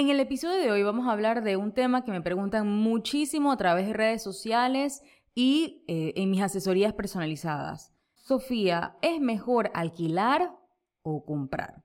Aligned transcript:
En 0.00 0.08
el 0.08 0.18
episodio 0.18 0.56
de 0.56 0.70
hoy 0.70 0.82
vamos 0.82 1.06
a 1.06 1.12
hablar 1.12 1.44
de 1.44 1.58
un 1.58 1.72
tema 1.72 2.04
que 2.04 2.10
me 2.10 2.22
preguntan 2.22 2.66
muchísimo 2.66 3.52
a 3.52 3.58
través 3.58 3.86
de 3.86 3.92
redes 3.92 4.22
sociales 4.22 5.02
y 5.34 5.84
eh, 5.88 6.14
en 6.16 6.30
mis 6.30 6.40
asesorías 6.40 6.94
personalizadas. 6.94 7.92
Sofía, 8.14 8.96
¿es 9.02 9.20
mejor 9.20 9.70
alquilar 9.74 10.56
o 11.02 11.26
comprar? 11.26 11.84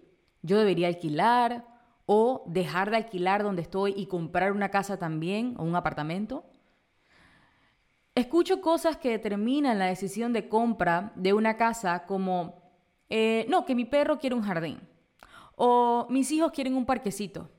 yo 0.41 0.57
debería 0.57 0.87
alquilar 0.87 1.65
o 2.05 2.43
dejar 2.47 2.89
de 2.89 2.97
alquilar 2.97 3.43
donde 3.43 3.61
estoy 3.61 3.93
y 3.95 4.07
comprar 4.07 4.51
una 4.51 4.69
casa 4.69 4.97
también 4.97 5.55
o 5.57 5.63
un 5.63 5.75
apartamento. 5.75 6.45
Escucho 8.15 8.59
cosas 8.59 8.97
que 8.97 9.11
determinan 9.11 9.79
la 9.79 9.85
decisión 9.85 10.33
de 10.33 10.49
compra 10.49 11.13
de 11.15 11.33
una 11.33 11.55
casa 11.55 12.05
como, 12.05 12.61
eh, 13.09 13.45
no, 13.49 13.65
que 13.65 13.75
mi 13.75 13.85
perro 13.85 14.19
quiere 14.19 14.35
un 14.35 14.41
jardín, 14.41 14.79
o 15.55 16.07
mis 16.09 16.31
hijos 16.31 16.51
quieren 16.51 16.75
un 16.75 16.85
parquecito, 16.85 17.49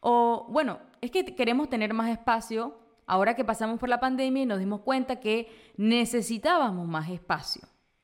o 0.00 0.46
bueno, 0.48 0.78
es 1.00 1.10
que 1.10 1.24
queremos 1.34 1.68
tener 1.68 1.92
más 1.94 2.10
espacio 2.10 2.78
ahora 3.06 3.34
que 3.34 3.44
pasamos 3.44 3.80
por 3.80 3.88
la 3.88 3.98
pandemia 3.98 4.44
y 4.44 4.46
nos 4.46 4.60
dimos 4.60 4.82
cuenta 4.82 5.18
que 5.18 5.48
necesitábamos 5.76 6.86
más 6.86 7.08
espacio. 7.10 7.62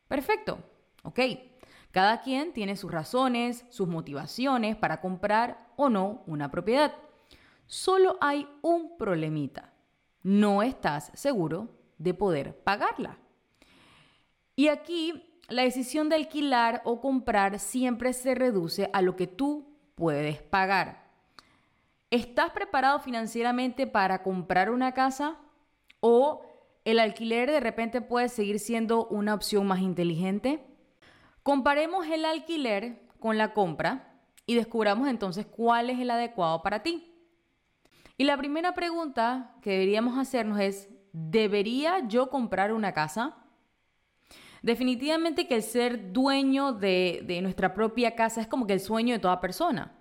Perfecto, 0.09 0.59
ok. 1.05 1.21
Cada 1.95 2.23
quien 2.23 2.53
tiene 2.53 2.75
sus 2.75 2.91
razones, 2.91 3.65
sus 3.69 3.87
motivaciones 3.87 4.75
para 4.75 5.01
comprar 5.01 5.69
o 5.77 5.89
no 5.89 6.25
una 6.27 6.51
propiedad. 6.51 6.93
Solo 7.67 8.17
hay 8.21 8.49
un 8.63 8.97
problemita. 8.97 9.73
No 10.25 10.65
estás 10.65 11.13
seguro 11.15 11.69
de 11.99 12.13
poder 12.13 12.59
pagarla. 12.65 13.17
Y 14.57 14.67
aquí 14.67 15.39
la 15.49 15.63
decisión 15.63 16.09
de 16.09 16.17
alquilar 16.17 16.83
o 16.85 17.01
comprar 17.01 17.61
siempre 17.61 18.13
se 18.13 18.35
reduce 18.35 18.91
a 18.93 19.01
lo 19.01 19.15
que 19.15 19.29
tú 19.29 19.79
puedes 19.95 20.43
pagar. 20.43 21.13
¿Estás 22.11 22.51
preparado 22.51 22.99
financieramente 22.99 23.87
para 23.87 24.25
comprar 24.25 24.69
una 24.69 24.95
casa? 24.95 25.39
¿O 26.01 26.45
el 26.85 26.99
alquiler 26.99 27.53
de 27.53 27.61
repente 27.61 28.01
puede 28.01 28.29
seguir 28.29 28.59
siendo 28.59 29.07
una 29.07 29.33
opción 29.33 29.69
más 29.69 29.79
inteligente? 29.79 30.74
Comparemos 31.45 32.07
el 32.07 32.25
alquiler 32.25 33.07
con 33.21 33.37
la 33.37 33.53
compra 33.53 34.19
y 34.47 34.55
descubramos 34.55 35.09
entonces 35.09 35.45
cuál 35.45 35.91
es 35.91 36.01
el 36.01 36.11
adecuado 36.11 36.63
para 36.63 36.83
ti. 36.83 37.13
Y 38.17 38.25
la 38.25 38.39
primera 38.39 38.75
pregunta 38.75 39.55
que 39.61 39.73
deberíamos 39.73 40.17
hacernos 40.19 40.59
es, 40.59 40.89
¿debería 41.13 42.09
yo 42.09 42.31
comprar 42.31 42.73
una 42.73 42.95
casa? 42.95 43.37
Definitivamente 44.63 45.47
que 45.47 45.57
el 45.57 45.63
ser 45.63 46.15
dueño 46.15 46.73
de, 46.73 47.39
nuestra 47.43 47.75
propia 47.75 48.15
casa 48.15 48.41
es 48.41 48.47
como 48.47 48.67
que 48.67 48.73
el 48.73 48.81
sueño 48.81 49.13
de 49.13 49.21
toda 49.21 49.43
persona. 49.43 49.93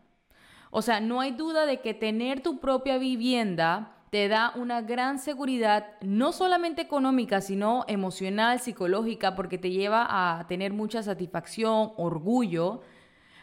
O 0.71 0.81
sea, 0.81 1.01
no 1.01 1.19
hay 1.19 1.31
duda 1.31 1.65
de 1.65 1.81
que 1.81 1.93
tener 1.93 2.41
tu 2.41 2.61
propia 2.61 2.97
vivienda 2.97 3.92
te 4.13 4.27
da 4.27 4.53
una 4.55 4.83
gran 4.83 5.17
seguridad, 5.17 5.99
no 6.01 6.33
solamente 6.33 6.83
económica, 6.83 7.41
sino 7.41 7.83
emocional, 7.87 8.59
psicológica, 8.59 9.35
porque 9.35 9.57
te 9.57 9.71
lleva 9.71 10.05
a 10.07 10.45
tener 10.45 10.71
mucha 10.71 11.01
satisfacción, 11.01 11.93
orgullo, 11.97 12.81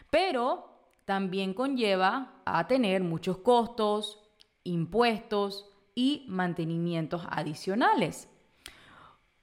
pero 0.09 0.87
también 1.03 1.53
conlleva 1.53 2.41
a 2.45 2.67
tener 2.67 3.03
muchos 3.03 3.39
costos, 3.39 4.23
impuestos 4.63 5.69
y 5.93 6.23
mantenimientos 6.29 7.23
adicionales. 7.29 8.29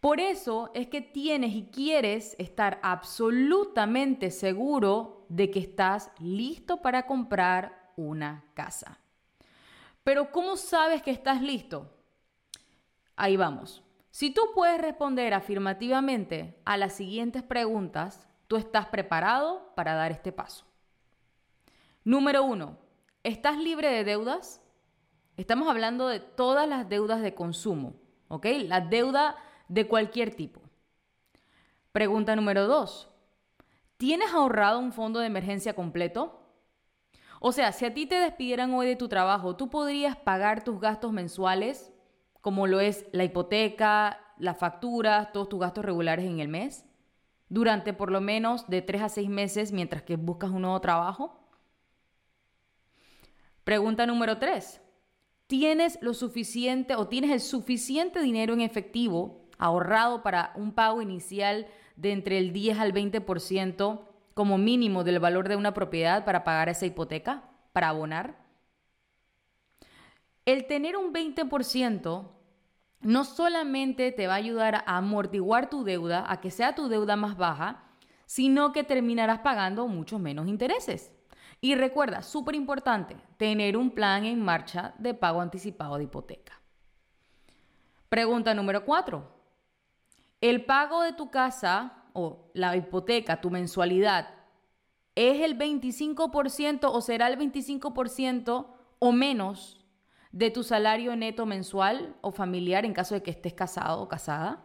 Por 0.00 0.20
eso 0.20 0.70
es 0.72 0.86
que 0.86 1.02
tienes 1.02 1.52
y 1.52 1.64
quieres 1.64 2.36
estar 2.38 2.80
absolutamente 2.82 4.30
seguro 4.30 5.26
de 5.28 5.50
que 5.50 5.60
estás 5.60 6.10
listo 6.20 6.80
para 6.80 7.04
comprar 7.04 7.92
una 7.96 8.46
casa. 8.54 8.98
Pero 10.08 10.32
¿cómo 10.32 10.56
sabes 10.56 11.02
que 11.02 11.10
estás 11.10 11.42
listo? 11.42 11.94
Ahí 13.14 13.36
vamos. 13.36 13.82
Si 14.08 14.30
tú 14.30 14.40
puedes 14.54 14.80
responder 14.80 15.34
afirmativamente 15.34 16.58
a 16.64 16.78
las 16.78 16.94
siguientes 16.94 17.42
preguntas, 17.42 18.26
tú 18.46 18.56
estás 18.56 18.86
preparado 18.86 19.74
para 19.76 19.92
dar 19.92 20.10
este 20.10 20.32
paso. 20.32 20.64
Número 22.04 22.42
uno, 22.42 22.78
¿estás 23.22 23.58
libre 23.58 23.90
de 23.90 24.04
deudas? 24.04 24.62
Estamos 25.36 25.68
hablando 25.68 26.08
de 26.08 26.20
todas 26.20 26.66
las 26.66 26.88
deudas 26.88 27.20
de 27.20 27.34
consumo, 27.34 27.92
¿ok? 28.28 28.46
La 28.62 28.80
deuda 28.80 29.36
de 29.68 29.86
cualquier 29.88 30.34
tipo. 30.34 30.62
Pregunta 31.92 32.34
número 32.34 32.66
dos, 32.66 33.10
¿tienes 33.98 34.32
ahorrado 34.32 34.78
un 34.78 34.94
fondo 34.94 35.20
de 35.20 35.26
emergencia 35.26 35.74
completo? 35.74 36.37
O 37.40 37.52
sea, 37.52 37.72
si 37.72 37.84
a 37.84 37.94
ti 37.94 38.06
te 38.06 38.16
despidieran 38.16 38.74
hoy 38.74 38.86
de 38.86 38.96
tu 38.96 39.08
trabajo, 39.08 39.56
¿tú 39.56 39.70
podrías 39.70 40.16
pagar 40.16 40.64
tus 40.64 40.80
gastos 40.80 41.12
mensuales, 41.12 41.92
como 42.40 42.66
lo 42.66 42.80
es 42.80 43.06
la 43.12 43.24
hipoteca, 43.24 44.20
las 44.38 44.58
facturas, 44.58 45.32
todos 45.32 45.48
tus 45.48 45.60
gastos 45.60 45.84
regulares 45.84 46.24
en 46.24 46.40
el 46.40 46.48
mes? 46.48 46.84
Durante 47.48 47.92
por 47.92 48.10
lo 48.10 48.20
menos 48.20 48.68
de 48.68 48.82
tres 48.82 49.02
a 49.02 49.08
seis 49.08 49.28
meses 49.28 49.72
mientras 49.72 50.02
que 50.02 50.16
buscas 50.16 50.50
un 50.50 50.62
nuevo 50.62 50.80
trabajo. 50.80 51.38
Pregunta 53.64 54.06
número 54.06 54.38
tres. 54.38 54.80
¿Tienes 55.46 55.98
lo 56.02 56.12
suficiente 56.12 56.94
o 56.94 57.08
tienes 57.08 57.30
el 57.30 57.40
suficiente 57.40 58.20
dinero 58.20 58.52
en 58.52 58.60
efectivo 58.60 59.48
ahorrado 59.58 60.22
para 60.22 60.52
un 60.56 60.72
pago 60.72 61.00
inicial 61.00 61.66
de 61.96 62.12
entre 62.12 62.38
el 62.38 62.52
10 62.52 62.78
al 62.78 62.92
20% 62.92 64.00
como 64.38 64.56
mínimo 64.56 65.02
del 65.02 65.18
valor 65.18 65.48
de 65.48 65.56
una 65.56 65.74
propiedad 65.74 66.24
para 66.24 66.44
pagar 66.44 66.68
esa 66.68 66.86
hipoteca, 66.86 67.42
para 67.72 67.88
abonar. 67.88 68.36
El 70.44 70.68
tener 70.68 70.96
un 70.96 71.12
20% 71.12 72.28
no 73.00 73.24
solamente 73.24 74.12
te 74.12 74.28
va 74.28 74.34
a 74.34 74.36
ayudar 74.36 74.84
a 74.86 74.96
amortiguar 74.96 75.68
tu 75.68 75.82
deuda, 75.82 76.24
a 76.30 76.40
que 76.40 76.52
sea 76.52 76.76
tu 76.76 76.88
deuda 76.88 77.16
más 77.16 77.36
baja, 77.36 77.82
sino 78.26 78.72
que 78.72 78.84
terminarás 78.84 79.40
pagando 79.40 79.88
mucho 79.88 80.20
menos 80.20 80.46
intereses. 80.46 81.12
Y 81.60 81.74
recuerda, 81.74 82.22
súper 82.22 82.54
importante, 82.54 83.16
tener 83.38 83.76
un 83.76 83.90
plan 83.90 84.24
en 84.24 84.40
marcha 84.40 84.94
de 84.98 85.14
pago 85.14 85.40
anticipado 85.40 85.98
de 85.98 86.04
hipoteca. 86.04 86.60
Pregunta 88.08 88.54
número 88.54 88.84
4. 88.84 89.28
¿El 90.40 90.64
pago 90.64 91.02
de 91.02 91.12
tu 91.14 91.28
casa 91.28 91.97
o 92.18 92.50
la 92.54 92.76
hipoteca, 92.76 93.40
tu 93.40 93.50
mensualidad, 93.50 94.34
es 95.14 95.40
el 95.40 95.58
25% 95.58 96.90
o 96.92 97.00
será 97.00 97.28
el 97.28 97.38
25% 97.38 98.66
o 98.98 99.12
menos 99.12 99.84
de 100.32 100.50
tu 100.50 100.62
salario 100.62 101.16
neto 101.16 101.46
mensual 101.46 102.16
o 102.20 102.32
familiar 102.32 102.84
en 102.84 102.92
caso 102.92 103.14
de 103.14 103.22
que 103.22 103.30
estés 103.30 103.54
casado 103.54 104.02
o 104.02 104.08
casada? 104.08 104.64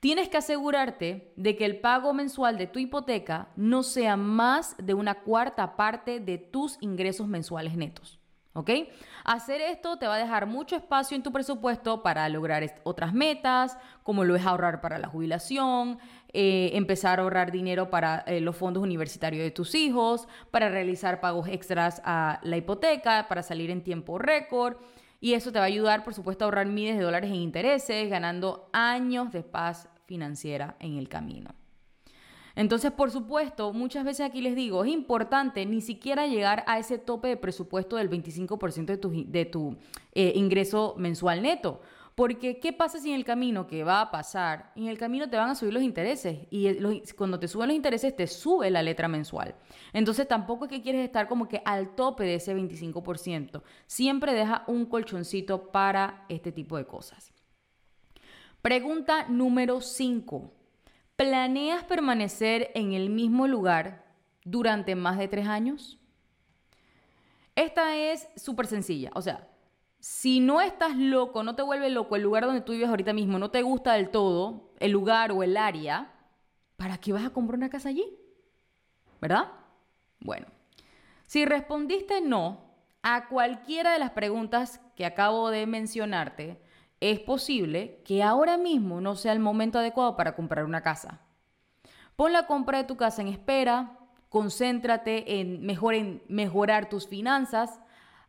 Tienes 0.00 0.28
que 0.28 0.36
asegurarte 0.36 1.32
de 1.36 1.56
que 1.56 1.64
el 1.64 1.80
pago 1.80 2.12
mensual 2.12 2.58
de 2.58 2.66
tu 2.66 2.80
hipoteca 2.80 3.52
no 3.56 3.82
sea 3.82 4.16
más 4.16 4.76
de 4.78 4.94
una 4.94 5.22
cuarta 5.22 5.76
parte 5.76 6.18
de 6.18 6.38
tus 6.38 6.76
ingresos 6.80 7.28
mensuales 7.28 7.76
netos. 7.76 8.21
¿Ok? 8.54 8.70
Hacer 9.24 9.62
esto 9.62 9.96
te 9.96 10.06
va 10.06 10.16
a 10.16 10.18
dejar 10.18 10.46
mucho 10.46 10.76
espacio 10.76 11.16
en 11.16 11.22
tu 11.22 11.32
presupuesto 11.32 12.02
para 12.02 12.28
lograr 12.28 12.62
otras 12.82 13.14
metas, 13.14 13.78
como 14.02 14.24
lo 14.24 14.36
es 14.36 14.44
ahorrar 14.44 14.82
para 14.82 14.98
la 14.98 15.08
jubilación, 15.08 15.98
eh, 16.34 16.70
empezar 16.74 17.18
a 17.18 17.22
ahorrar 17.22 17.50
dinero 17.50 17.88
para 17.88 18.18
eh, 18.26 18.40
los 18.40 18.56
fondos 18.56 18.82
universitarios 18.82 19.42
de 19.42 19.50
tus 19.50 19.74
hijos, 19.74 20.28
para 20.50 20.68
realizar 20.68 21.20
pagos 21.20 21.48
extras 21.48 22.02
a 22.04 22.40
la 22.42 22.58
hipoteca, 22.58 23.26
para 23.28 23.42
salir 23.42 23.70
en 23.70 23.82
tiempo 23.82 24.18
récord. 24.18 24.76
Y 25.20 25.34
eso 25.34 25.52
te 25.52 25.58
va 25.58 25.64
a 25.64 25.68
ayudar, 25.68 26.04
por 26.04 26.14
supuesto, 26.14 26.44
a 26.44 26.46
ahorrar 26.46 26.66
miles 26.66 26.98
de 26.98 27.04
dólares 27.04 27.30
en 27.30 27.36
intereses, 27.36 28.10
ganando 28.10 28.68
años 28.72 29.32
de 29.32 29.44
paz 29.44 29.88
financiera 30.04 30.76
en 30.80 30.98
el 30.98 31.08
camino. 31.08 31.61
Entonces, 32.54 32.92
por 32.92 33.10
supuesto, 33.10 33.72
muchas 33.72 34.04
veces 34.04 34.26
aquí 34.26 34.40
les 34.40 34.54
digo, 34.54 34.84
es 34.84 34.92
importante 34.92 35.64
ni 35.66 35.80
siquiera 35.80 36.26
llegar 36.26 36.64
a 36.66 36.78
ese 36.78 36.98
tope 36.98 37.28
de 37.28 37.36
presupuesto 37.36 37.96
del 37.96 38.10
25% 38.10 38.86
de 38.86 38.96
tu, 38.98 39.10
de 39.10 39.76
eh, 40.14 40.32
ingreso 40.34 40.94
mensual 40.98 41.42
neto. 41.42 41.80
Porque, 42.14 42.60
¿qué 42.60 42.74
pasa 42.74 42.98
si 42.98 43.08
en 43.08 43.14
el 43.14 43.24
camino 43.24 43.66
que 43.66 43.84
va 43.84 44.02
a 44.02 44.10
pasar, 44.10 44.70
en 44.76 44.86
el 44.86 44.98
camino 44.98 45.30
te 45.30 45.38
van 45.38 45.48
a 45.48 45.54
subir 45.54 45.72
los 45.72 45.82
intereses? 45.82 46.40
Y 46.50 46.68
cuando 47.16 47.38
te 47.38 47.48
suben 47.48 47.68
los 47.68 47.76
intereses, 47.76 48.14
te 48.14 48.26
sube 48.26 48.70
la 48.70 48.82
letra 48.82 49.08
mensual. 49.08 49.54
Entonces, 49.94 50.28
tampoco 50.28 50.66
es 50.66 50.70
que 50.70 50.82
quieres 50.82 51.06
estar 51.06 51.26
como 51.26 51.48
que 51.48 51.62
al 51.64 51.94
tope 51.94 52.24
de 52.24 52.34
ese 52.34 52.54
25%. 52.54 53.62
Siempre 53.86 54.34
deja 54.34 54.64
un 54.66 54.84
colchoncito 54.84 55.70
para 55.72 56.26
este 56.28 56.52
tipo 56.52 56.76
de 56.76 56.84
cosas. 56.84 57.32
Pregunta 58.60 59.26
número 59.28 59.80
5. 59.80 60.52
¿Planeas 61.22 61.84
permanecer 61.84 62.72
en 62.74 62.94
el 62.94 63.08
mismo 63.08 63.46
lugar 63.46 64.04
durante 64.42 64.96
más 64.96 65.18
de 65.18 65.28
tres 65.28 65.46
años? 65.46 66.00
Esta 67.54 67.94
es 67.94 68.28
súper 68.34 68.66
sencilla. 68.66 69.12
O 69.14 69.22
sea, 69.22 69.48
si 70.00 70.40
no 70.40 70.60
estás 70.60 70.96
loco, 70.96 71.44
no 71.44 71.54
te 71.54 71.62
vuelve 71.62 71.90
loco 71.90 72.16
el 72.16 72.22
lugar 72.22 72.44
donde 72.44 72.62
tú 72.62 72.72
vives 72.72 72.88
ahorita 72.88 73.12
mismo, 73.12 73.38
no 73.38 73.52
te 73.52 73.62
gusta 73.62 73.92
del 73.92 74.10
todo 74.10 74.72
el 74.80 74.90
lugar 74.90 75.30
o 75.30 75.44
el 75.44 75.56
área, 75.56 76.12
¿para 76.76 76.98
qué 76.98 77.12
vas 77.12 77.24
a 77.24 77.30
comprar 77.30 77.56
una 77.56 77.70
casa 77.70 77.90
allí? 77.90 78.18
¿Verdad? 79.20 79.48
Bueno, 80.18 80.48
si 81.28 81.44
respondiste 81.44 82.20
no 82.20 82.74
a 83.00 83.28
cualquiera 83.28 83.92
de 83.92 84.00
las 84.00 84.10
preguntas 84.10 84.80
que 84.96 85.06
acabo 85.06 85.50
de 85.50 85.66
mencionarte, 85.68 86.60
es 87.10 87.18
posible 87.18 88.00
que 88.04 88.22
ahora 88.22 88.56
mismo 88.56 89.00
no 89.00 89.16
sea 89.16 89.32
el 89.32 89.40
momento 89.40 89.80
adecuado 89.80 90.16
para 90.16 90.36
comprar 90.36 90.64
una 90.64 90.82
casa. 90.82 91.20
Pon 92.14 92.32
la 92.32 92.46
compra 92.46 92.78
de 92.78 92.84
tu 92.84 92.96
casa 92.96 93.22
en 93.22 93.28
espera, 93.28 93.98
concéntrate 94.28 95.40
en, 95.40 95.66
mejor, 95.66 95.94
en 95.94 96.22
mejorar 96.28 96.88
tus 96.88 97.08
finanzas, 97.08 97.80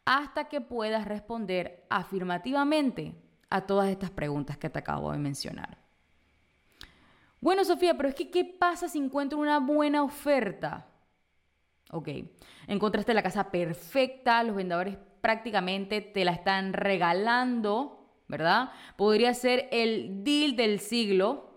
hasta 0.05 0.49
que 0.49 0.59
puedas 0.59 1.05
responder 1.05 1.85
afirmativamente 1.91 3.15
a 3.51 3.61
todas 3.61 3.89
estas 3.89 4.09
preguntas 4.09 4.57
que 4.57 4.71
te 4.71 4.79
acabo 4.79 5.11
de 5.11 5.19
mencionar. 5.19 5.77
Bueno, 7.39 7.63
Sofía, 7.65 7.95
pero 7.95 8.09
es 8.09 8.15
que 8.15 8.31
¿qué 8.31 8.43
pasa 8.43 8.89
si 8.89 8.97
encuentro 8.97 9.37
una 9.37 9.59
buena 9.59 10.01
oferta? 10.01 10.87
Ok, 11.91 12.09
encontraste 12.65 13.13
la 13.13 13.21
casa 13.21 13.51
perfecta, 13.51 14.41
los 14.43 14.55
vendedores 14.55 14.97
prácticamente 15.21 16.01
te 16.01 16.25
la 16.25 16.31
están 16.31 16.73
regalando, 16.73 18.02
¿verdad? 18.27 18.71
Podría 18.97 19.33
ser 19.33 19.67
el 19.71 20.23
deal 20.23 20.55
del 20.55 20.79
siglo, 20.79 21.51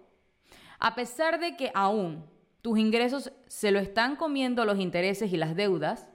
a 0.78 0.94
pesar 0.94 1.40
de 1.40 1.56
que 1.56 1.70
aún 1.74 2.24
tus 2.62 2.78
ingresos 2.78 3.32
se 3.46 3.70
lo 3.70 3.78
están 3.78 4.16
comiendo 4.16 4.64
los 4.64 4.78
intereses 4.78 5.32
y 5.32 5.36
las 5.36 5.54
deudas, 5.54 6.08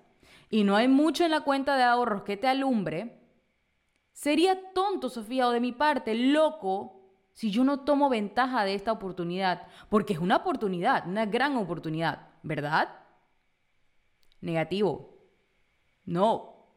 y 0.49 0.63
no 0.63 0.75
hay 0.75 0.87
mucho 0.87 1.23
en 1.23 1.31
la 1.31 1.41
cuenta 1.41 1.77
de 1.77 1.83
ahorros 1.83 2.23
que 2.23 2.37
te 2.37 2.47
alumbre, 2.47 3.21
sería 4.11 4.73
tonto, 4.73 5.09
Sofía, 5.09 5.47
o 5.47 5.51
de 5.51 5.61
mi 5.61 5.71
parte, 5.71 6.13
loco, 6.13 7.01
si 7.33 7.49
yo 7.49 7.63
no 7.63 7.79
tomo 7.79 8.09
ventaja 8.09 8.65
de 8.65 8.75
esta 8.75 8.91
oportunidad, 8.91 9.67
porque 9.89 10.13
es 10.13 10.19
una 10.19 10.37
oportunidad, 10.37 11.07
una 11.07 11.25
gran 11.25 11.55
oportunidad, 11.55 12.27
¿verdad? 12.43 12.89
Negativo. 14.41 15.17
No. 16.05 16.67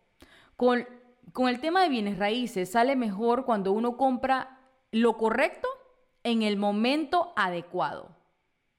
Con, 0.56 0.86
con 1.32 1.48
el 1.48 1.60
tema 1.60 1.82
de 1.82 1.88
bienes 1.88 2.18
raíces 2.18 2.70
sale 2.70 2.96
mejor 2.96 3.44
cuando 3.44 3.72
uno 3.72 3.96
compra 3.96 4.60
lo 4.90 5.16
correcto 5.16 5.68
en 6.22 6.42
el 6.42 6.56
momento 6.56 7.32
adecuado. 7.36 8.16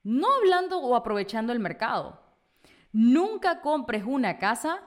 No 0.04 0.28
hablando 0.36 0.80
o 0.80 0.96
aprovechando 0.96 1.52
el 1.52 1.60
mercado. 1.60 2.22
Nunca 2.92 3.62
compres 3.62 4.04
una 4.06 4.38
casa 4.38 4.84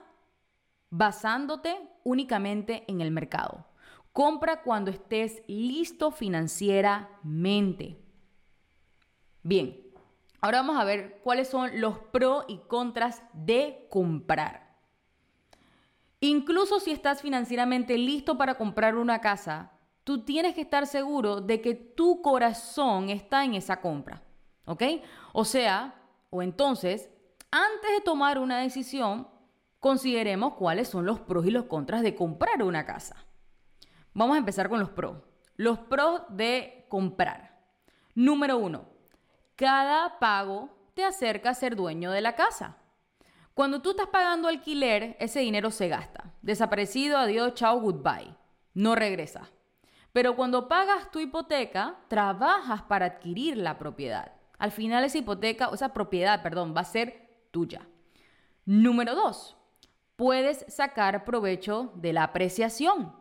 basándote 0.89 1.77
únicamente 2.03 2.83
en 2.87 3.01
el 3.01 3.11
mercado. 3.11 3.67
Compra 4.13 4.63
cuando 4.63 4.89
estés 4.91 5.43
listo 5.47 6.11
financieramente. 6.11 8.03
Bien, 9.43 9.79
ahora 10.41 10.61
vamos 10.61 10.77
a 10.77 10.85
ver 10.85 11.21
cuáles 11.23 11.47
son 11.47 11.79
los 11.79 11.99
pros 11.99 12.45
y 12.47 12.57
contras 12.67 13.21
de 13.33 13.87
comprar. 13.89 14.68
Incluso 16.21 16.79
si 16.79 16.91
estás 16.91 17.21
financieramente 17.21 17.97
listo 17.97 18.37
para 18.37 18.55
comprar 18.55 18.95
una 18.95 19.21
casa, 19.21 19.71
tú 20.03 20.23
tienes 20.25 20.53
que 20.53 20.61
estar 20.61 20.85
seguro 20.85 21.39
de 21.39 21.61
que 21.61 21.75
tu 21.75 22.21
corazón 22.21 23.09
está 23.09 23.45
en 23.45 23.55
esa 23.55 23.79
compra. 23.79 24.21
¿Ok? 24.65 24.83
O 25.33 25.45
sea, 25.45 25.95
o 26.29 26.41
entonces, 26.41 27.09
antes 27.51 27.91
de 27.91 28.01
tomar 28.01 28.37
una 28.37 28.59
decisión, 28.59 29.27
consideremos 29.79 30.53
cuáles 30.53 30.87
son 30.87 31.05
los 31.05 31.19
pros 31.21 31.45
y 31.45 31.51
los 31.51 31.65
contras 31.65 32.01
de 32.01 32.15
comprar 32.15 32.61
una 32.63 32.85
casa. 32.85 33.15
Vamos 34.13 34.35
a 34.35 34.39
empezar 34.39 34.69
con 34.69 34.79
los 34.79 34.89
pros. 34.89 35.17
Los 35.55 35.79
pros 35.79 36.21
de 36.29 36.85
comprar. 36.89 37.59
Número 38.13 38.57
uno, 38.57 38.85
cada 39.55 40.19
pago 40.19 40.69
te 40.93 41.03
acerca 41.03 41.51
a 41.51 41.53
ser 41.53 41.75
dueño 41.75 42.11
de 42.11 42.21
la 42.21 42.35
casa. 42.35 42.77
Cuando 43.59 43.81
tú 43.81 43.89
estás 43.89 44.07
pagando 44.07 44.47
alquiler, 44.47 45.17
ese 45.19 45.41
dinero 45.41 45.69
se 45.69 45.89
gasta. 45.89 46.33
Desaparecido, 46.41 47.17
adiós, 47.17 47.55
chao, 47.55 47.77
goodbye. 47.81 48.33
No 48.73 48.95
regresa. 48.95 49.49
Pero 50.13 50.37
cuando 50.37 50.69
pagas 50.69 51.11
tu 51.11 51.19
hipoteca, 51.19 51.97
trabajas 52.07 52.83
para 52.83 53.07
adquirir 53.07 53.57
la 53.57 53.77
propiedad. 53.77 54.31
Al 54.59 54.71
final 54.71 55.03
esa 55.03 55.17
hipoteca, 55.17 55.67
o 55.67 55.73
esa 55.73 55.91
propiedad, 55.91 56.41
perdón, 56.41 56.73
va 56.73 56.79
a 56.79 56.85
ser 56.85 57.47
tuya. 57.51 57.85
Número 58.63 59.13
dos, 59.13 59.57
puedes 60.15 60.65
sacar 60.69 61.25
provecho 61.25 61.91
de 61.95 62.13
la 62.13 62.23
apreciación. 62.23 63.13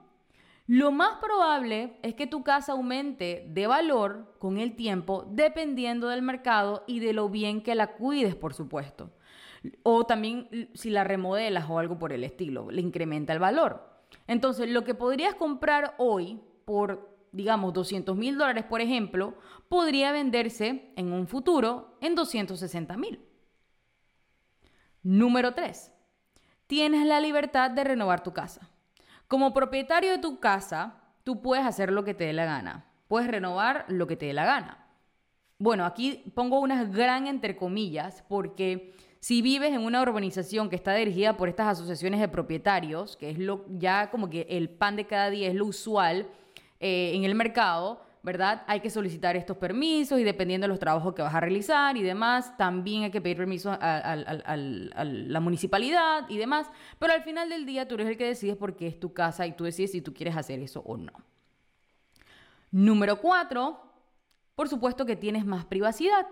Lo 0.69 0.93
más 0.93 1.17
probable 1.17 1.99
es 2.03 2.15
que 2.15 2.29
tu 2.29 2.45
casa 2.45 2.75
aumente 2.75 3.45
de 3.49 3.67
valor 3.67 4.37
con 4.39 4.59
el 4.59 4.77
tiempo 4.77 5.27
dependiendo 5.29 6.07
del 6.07 6.23
mercado 6.23 6.85
y 6.87 7.01
de 7.01 7.13
lo 7.13 7.29
bien 7.29 7.61
que 7.61 7.75
la 7.75 7.97
cuides, 7.97 8.37
por 8.37 8.55
supuesto. 8.55 9.11
O 9.83 10.05
también 10.07 10.71
si 10.75 10.91
la 10.91 11.05
remodelas 11.05 11.69
o 11.69 11.79
algo 11.79 11.99
por 11.99 12.13
el 12.13 12.25
estilo, 12.25 12.71
le 12.71 12.81
incrementa 12.81 13.33
el 13.33 13.39
valor. 13.39 13.89
Entonces, 14.27 14.69
lo 14.71 14.85
que 14.85 14.95
podrías 14.95 15.35
comprar 15.35 15.95
hoy 15.99 16.41
por, 16.65 17.17
digamos, 17.33 17.73
200 17.73 18.17
mil 18.17 18.39
dólares, 18.39 18.65
por 18.65 18.81
ejemplo, 18.81 19.35
podría 19.69 20.13
venderse 20.13 20.93
en 20.97 21.13
un 21.13 21.27
futuro 21.27 21.97
en 22.01 22.15
260 22.15 22.97
mil. 22.97 23.21
Número 25.03 25.55
3. 25.55 25.93
Tienes 26.67 27.07
la 27.07 27.21
libertad 27.21 27.71
de 27.71 27.85
renovar 27.85 28.23
tu 28.23 28.33
casa. 28.33 28.71
Como 29.27 29.55
propietario 29.55 30.11
de 30.11 30.19
tu 30.19 30.41
casa, 30.41 31.01
tú 31.25 31.41
puedes 31.41 31.65
hacer 31.65 31.93
lo 31.93 32.05
que 32.05 32.15
te 32.15 32.25
dé 32.25 32.33
la 32.33 32.45
gana. 32.45 32.87
Puedes 33.09 33.31
renovar 33.31 33.87
lo 33.89 34.07
que 34.07 34.17
te 34.17 34.27
dé 34.27 34.33
la 34.33 34.45
gana. 34.45 34.87
Bueno, 35.59 35.85
aquí 35.85 36.23
pongo 36.35 36.61
unas 36.61 36.93
gran 36.93 37.27
entre 37.27 37.57
comillas 37.57 38.25
porque 38.29 38.95
si 39.29 39.43
vives 39.43 39.75
en 39.75 39.83
una 39.83 40.01
urbanización 40.01 40.71
que 40.71 40.77
está 40.77 40.95
dirigida 40.95 41.37
por 41.37 41.51
estas 41.51 41.67
asociaciones 41.67 42.19
de 42.19 42.29
propietarios, 42.29 43.15
que 43.15 43.29
es 43.29 43.39
lo 43.39 43.67
ya 43.69 44.11
como 44.11 44.31
que 44.31 44.47
el 44.49 44.71
pan 44.71 44.97
de 44.97 45.07
cada 45.07 45.29
día 45.29 45.49
es 45.49 45.55
lo 45.55 45.67
usual 45.67 46.27
eh, 46.81 47.13
en 47.15 47.25
el 47.25 47.35
mercado, 47.35 48.01
¿verdad? 48.23 48.63
Hay 48.67 48.81
que 48.81 48.89
solicitar 48.89 49.37
estos 49.37 49.59
permisos 49.59 50.19
y 50.19 50.25
dependiendo 50.25 50.65
de 50.65 50.69
los 50.69 50.79
trabajos 50.79 51.15
que 51.15 51.21
vas 51.21 51.35
a 51.35 51.41
realizar 51.41 51.95
y 51.99 52.03
demás, 52.03 52.57
también 52.57 53.03
hay 53.03 53.11
que 53.11 53.21
pedir 53.21 53.37
permiso 53.37 53.71
a, 53.71 54.17
la 54.17 55.41
municipalidad 55.41 56.25
y 56.31 56.39
demás, 56.39 56.67
pero 56.99 57.13
al 57.13 57.23
final 57.23 57.51
del 57.51 57.67
día 57.67 57.87
tú 57.87 57.97
eres 57.97 58.09
el 58.09 58.17
que 58.17 58.25
decides 58.25 58.57
porque 58.57 58.87
es 58.87 58.99
tu 58.99 59.13
casa 59.13 59.47
y 59.47 59.53
tú 59.53 59.65
decides 59.65 59.93
si 59.93 60.01
tú 60.01 60.15
quieres 60.15 60.39
hacer 60.39 60.59
eso 60.61 60.83
o 60.87 60.97
no. 60.97 61.13
Número 62.71 63.21
cuatro, 63.21 63.79
por 64.55 64.71
supuesto 64.71 65.05
que 65.05 65.17
tienes 65.17 65.45
más 65.45 65.67
privacidad. 65.67 66.27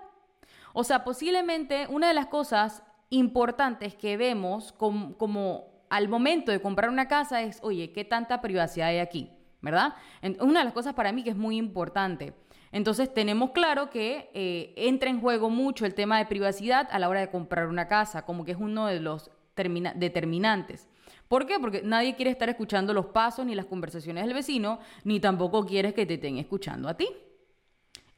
O 0.79 0.85
sea, 0.85 1.05
posiblemente 1.05 1.87
una 1.89 2.09
de 2.09 2.15
las 2.15 2.27
cosas 2.27 2.83
importantes 3.11 3.95
que 3.95 4.17
vemos 4.17 4.73
como, 4.73 5.85
al 5.91 6.09
momento 6.09 6.53
de 6.53 6.61
comprar 6.61 6.91
una 6.91 7.09
casa 7.09 7.43
es, 7.43 7.61
oye, 7.63 7.93
¿qué 7.93 8.05
tanta 8.05 8.41
privacidad 8.41 8.89
hay 8.89 8.99
aquí? 8.99 9.31
¿verdad? 9.67 9.95
Una 10.41 10.61
de 10.61 10.65
las 10.65 10.75
cosas 10.75 10.95
para 10.95 11.13
mí 11.13 11.25
que 11.25 11.31
es 11.31 11.37
muy 11.37 11.57
importante. 11.57 12.35
Entonces 12.73 13.13
tenemos 13.13 13.51
claro 13.51 13.91
que 13.91 14.31
eh, 14.35 14.73
entra 14.77 15.11
en 15.11 15.21
juego 15.21 15.51
mucho 15.51 15.87
el 15.87 15.95
tema 15.95 16.19
de 16.19 16.27
privacidad 16.27 16.89
a 16.91 16.99
la 16.99 17.09
hora 17.09 17.21
de 17.21 17.31
comprar 17.31 17.67
una 17.67 17.89
casa, 17.89 18.25
como 18.25 18.45
que 18.45 18.53
es 18.53 18.59
uno 18.59 18.87
de 18.87 19.01
los 19.01 19.31
determinantes. 19.57 20.89
¿Por 21.29 21.47
qué? 21.47 21.59
Porque 21.59 21.83
nadie 21.83 22.15
quiere 22.15 22.31
estar 22.31 22.49
escuchando 22.49 22.93
los 22.93 23.07
pasos 23.07 23.47
ni 23.47 23.55
las 23.55 23.67
conversaciones 23.67 24.25
del 24.25 24.35
vecino, 24.35 24.79
ni 25.05 25.19
tampoco 25.19 25.65
quieres 25.65 25.95
que 25.95 26.07
te 26.07 26.15
estén 26.15 26.39
escuchando 26.39 26.89
a 26.89 26.97
ti. 26.97 27.09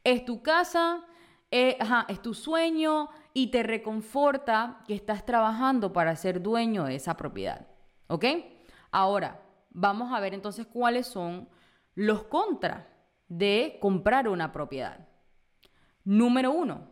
Es 0.03 0.25
tu 0.25 0.43
casa, 0.43 1.03
eh, 1.49 1.77
es 2.07 2.21
tu 2.21 2.33
sueño 2.33 3.09
y 3.33 3.47
te 3.47 3.63
reconforta 3.63 4.83
que 4.87 4.95
estás 4.95 5.25
trabajando 5.25 5.93
para 5.93 6.15
ser 6.15 6.41
dueño 6.41 6.85
de 6.85 6.95
esa 6.95 7.15
propiedad. 7.15 7.67
¿Ok? 8.07 8.25
Ahora, 8.91 9.41
vamos 9.69 10.11
a 10.13 10.19
ver 10.19 10.33
entonces 10.33 10.65
cuáles 10.65 11.07
son 11.07 11.47
los 11.95 12.23
contras 12.23 12.85
de 13.27 13.77
comprar 13.81 14.27
una 14.27 14.51
propiedad. 14.51 15.07
Número 16.03 16.51
uno, 16.51 16.89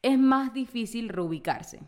es 0.00 0.18
más 0.18 0.52
difícil 0.52 1.08
reubicarse. 1.08 1.80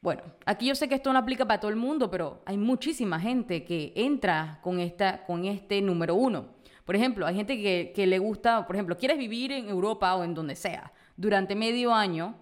Bueno, 0.00 0.22
aquí 0.44 0.66
yo 0.66 0.74
sé 0.74 0.88
que 0.88 0.94
esto 0.94 1.12
no 1.12 1.18
aplica 1.18 1.46
para 1.46 1.60
todo 1.60 1.70
el 1.70 1.76
mundo, 1.76 2.10
pero 2.10 2.42
hay 2.44 2.56
muchísima 2.56 3.18
gente 3.18 3.64
que 3.64 3.92
entra 3.96 4.60
con, 4.62 4.78
esta, 4.78 5.24
con 5.24 5.44
este 5.46 5.80
número 5.80 6.14
uno. 6.14 6.48
Por 6.84 6.96
ejemplo, 6.96 7.26
hay 7.26 7.34
gente 7.34 7.92
que, 7.94 8.06
le 8.06 8.18
gusta, 8.18 8.66
por 8.66 8.76
ejemplo, 8.76 8.96
quieres 8.96 9.18
vivir 9.18 9.52
en 9.52 9.68
Europa 9.68 10.14
o 10.14 10.24
en 10.24 10.34
donde 10.34 10.54
sea 10.54 10.92
durante 11.16 11.54
medio 11.54 11.94
año, 11.94 12.36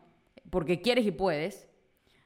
porque 0.51 0.81
quieres 0.81 1.07
y 1.07 1.13
puedes, 1.13 1.69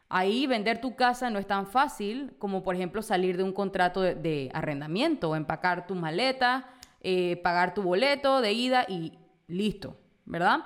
Ahí 0.09 0.47
vender 0.47 0.81
tu 0.81 0.95
casa 0.95 1.31
no 1.31 1.39
es 1.39 1.47
tan 1.49 1.67
fácil 1.67 2.37
como, 2.39 2.63
por 2.63 2.77
ejemplo, 2.77 3.03
salir 3.03 3.37
de 3.37 3.43
un 3.43 3.53
contrato 3.53 4.03
de, 4.03 4.51
arrendamiento, 4.55 5.35
empacar 5.35 5.89
tu 5.89 5.97
maleta, 5.97 6.69
eh, 7.01 7.41
pagar 7.43 7.75
tu 7.75 7.83
boleto 7.83 8.41
de 8.41 8.53
ida 8.53 8.87
y 8.89 9.19
listo, 9.49 9.99
¿verdad? 10.25 10.61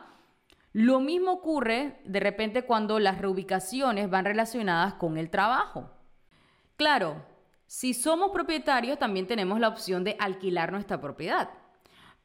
Lo 0.73 1.01
mismo 1.01 1.33
ocurre 1.33 2.01
de 2.05 2.21
repente 2.21 2.65
cuando 2.65 2.99
las 2.99 3.19
reubicaciones 3.19 4.11
van 4.11 4.27
relacionadas 4.27 4.95
con 4.95 5.17
el 5.17 5.31
trabajo. 5.31 5.91
Claro, 6.77 7.25
si 7.71 7.95
somos 7.95 8.33
propietarios 8.33 8.99
también 8.99 9.29
tenemos 9.29 9.61
la 9.61 9.69
opción 9.69 10.03
de 10.03 10.17
alquilar 10.19 10.73
nuestra 10.73 11.01
propiedad. 11.01 11.51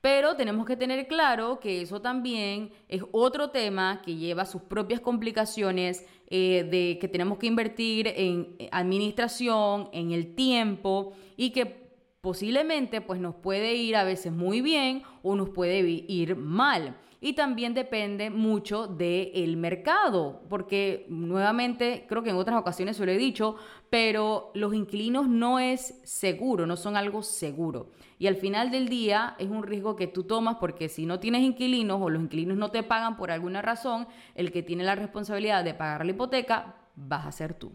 Pero 0.02 0.36
tenemos 0.36 0.66
que 0.66 0.76
tener 0.76 1.08
claro 1.08 1.60
que 1.60 1.84
eso 1.84 2.02
también 2.02 2.72
es 2.88 3.04
otro 3.12 3.52
tema 3.52 4.02
que 4.04 4.16
lleva 4.16 4.48
sus 4.48 4.64
propias 4.64 5.02
complicaciones 5.02 6.04
eh, 6.32 6.68
de 6.72 6.98
que 7.00 7.08
tenemos 7.08 7.38
que 7.38 7.46
invertir 7.46 8.08
en 8.08 8.58
administración, 8.72 9.90
en 9.94 10.14
el 10.14 10.34
tiempo 10.34 11.14
y 11.38 11.52
que 11.52 11.92
posiblemente 12.22 13.02
pues 13.02 13.20
nos 13.20 13.36
puede 13.36 13.76
ir 13.76 13.98
a 13.98 14.04
veces 14.04 14.32
muy 14.32 14.62
bien 14.62 15.04
o 15.22 15.36
nos 15.36 15.50
puede 15.50 15.82
ir 16.08 16.36
mal 16.36 16.98
y 17.26 17.34
también 17.34 17.74
depende 17.74 18.30
mucho 18.30 18.86
del 18.86 19.58
mercado, 19.58 20.44
porque 20.48 21.08
nuevamente 21.10 22.06
creo 22.08 22.22
que 22.22 22.30
en 22.30 22.36
otras 22.36 22.60
ocasiones 22.60 22.98
se 22.98 23.04
lo 23.04 23.12
he 23.12 23.18
dicho, 23.18 23.56
pero 23.90 24.52
los 24.54 24.76
inquilinos 24.76 25.28
no 25.28 25.58
es 25.58 26.00
seguro, 26.04 26.68
no 26.68 26.78
son 26.78 26.96
algo 26.96 27.24
seguro. 27.24 27.90
Y 28.20 28.28
al 28.28 28.36
final 28.36 28.70
del 28.70 28.90
día 28.90 29.36
es 29.40 29.50
un 29.50 29.64
riesgo 29.64 29.96
que 29.96 30.06
tú 30.06 30.26
tomas 30.26 30.58
porque 30.58 30.88
si 30.88 31.08
no 31.08 31.20
tienes 31.20 31.42
inquilinos 31.42 32.00
o 32.00 32.12
los 32.12 32.22
inquilinos 32.22 32.58
no 32.58 32.70
te 32.70 32.84
pagan 32.84 33.18
por 33.18 33.32
alguna 33.32 33.64
razón, 33.64 34.08
el 34.36 34.52
que 34.52 34.62
tiene 34.62 34.84
la 34.84 34.94
responsabilidad 34.94 35.64
de 35.64 35.74
pagar 35.74 36.06
la 36.06 36.12
hipoteca 36.12 36.76
vas 36.96 37.26
a 37.26 37.32
ser 37.32 37.56
tú. 37.56 37.72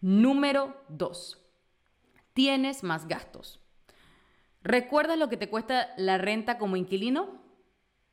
Número 0.00 0.76
dos, 0.86 1.44
tienes 2.34 2.84
más 2.84 3.08
gastos. 3.08 3.58
¿Recuerdas 4.62 5.18
lo 5.18 5.28
que 5.28 5.36
te 5.36 5.50
cuesta 5.50 5.88
la 5.96 6.18
renta 6.18 6.56
como 6.56 6.76
inquilino? 6.76 7.42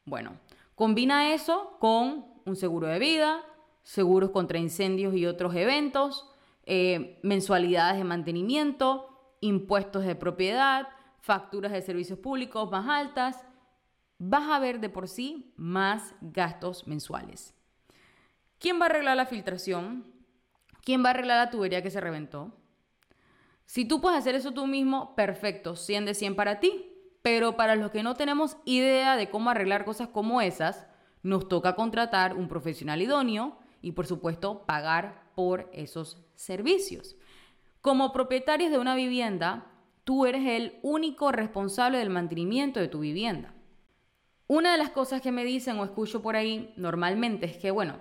Bueno, 0.06 0.38
combina 0.76 1.34
eso 1.34 1.78
con 1.80 2.26
un 2.46 2.56
seguro 2.56 2.88
de 2.88 3.00
vida, 3.00 3.44
seguros 3.84 4.32
contra 4.32 4.58
incendios 4.58 5.16
y 5.16 5.26
otros 5.26 5.56
eventos, 5.56 6.30
eh, 6.66 7.20
mensualidades 7.24 7.98
de 7.98 8.04
mantenimiento, 8.04 9.36
impuestos 9.42 10.06
de 10.06 10.16
propiedad, 10.16 10.88
facturas 11.20 11.72
de 11.72 11.82
servicios 11.82 12.20
públicos 12.20 12.70
más 12.72 12.88
altas. 12.88 13.44
Vas 14.18 14.50
a 14.50 14.60
ver 14.60 14.80
de 14.80 14.90
por 14.90 15.08
sí 15.08 15.54
más 15.56 16.16
gastos 16.22 16.88
mensuales. 16.88 17.54
¿Quién 18.60 18.80
va 18.80 18.86
a 18.86 18.90
arreglar 18.90 19.18
la 19.18 19.26
filtración? 19.26 20.06
¿Quién 20.84 21.04
va 21.04 21.10
a 21.10 21.12
arreglar 21.12 21.46
la 21.46 21.52
tubería 21.52 21.82
que 21.82 21.90
se 21.90 22.02
reventó? 22.02 22.56
Si 23.66 23.86
tú 23.86 24.02
puedes 24.02 24.20
hacer 24.20 24.36
eso 24.36 24.52
tú 24.52 24.68
mismo, 24.68 25.16
perfecto, 25.16 25.76
100 25.76 26.06
de 26.06 26.14
100 26.14 26.36
para 26.36 26.60
ti. 26.60 26.91
Pero 27.22 27.56
para 27.56 27.76
los 27.76 27.92
que 27.92 28.04
no 28.04 28.16
tenemos 28.16 28.58
idea 28.66 29.16
de 29.16 29.30
cómo 29.30 29.50
arreglar 29.50 29.86
cosas 29.86 30.10
como 30.10 30.42
esas, 30.42 30.88
nos 31.24 31.48
toca 31.48 31.76
contratar 31.76 32.36
un 32.36 32.48
profesional 32.48 33.02
idóneo 33.02 33.58
y 33.82 33.92
por 33.92 34.08
supuesto 34.08 34.66
pagar 34.66 35.32
por 35.36 35.70
esos 35.74 36.18
servicios. 36.36 37.16
Como 37.82 38.14
propietarios 38.14 38.72
de 38.72 38.80
una 38.80 38.96
vivienda, 38.96 39.68
tú 40.04 40.26
eres 40.26 40.46
el 40.48 40.80
único 40.82 41.32
responsable 41.32 41.98
del 41.98 42.10
mantenimiento 42.10 42.80
de 42.80 42.88
tu 42.88 43.00
vivienda. 43.00 43.54
Una 44.48 44.72
de 44.74 44.78
las 44.78 44.90
cosas 44.90 45.22
que 45.22 45.32
me 45.32 45.46
dicen 45.46 45.80
o 45.80 45.86
escucho 45.86 46.22
por 46.22 46.36
ahí 46.36 46.74
normalmente 46.76 47.46
es 47.46 47.58
que, 47.58 47.72
bueno, 47.72 48.00